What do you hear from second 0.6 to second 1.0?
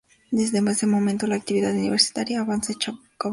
ese